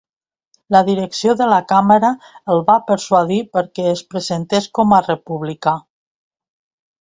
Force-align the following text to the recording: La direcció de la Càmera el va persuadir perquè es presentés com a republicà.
La 0.75 0.79
direcció 0.85 1.35
de 1.41 1.47
la 1.51 1.59
Càmera 1.71 2.09
el 2.53 2.63
va 2.69 2.77
persuadir 2.87 3.37
perquè 3.59 3.85
es 3.91 4.03
presentés 4.15 4.71
com 4.79 4.97
a 4.99 5.01
republicà. 5.11 5.77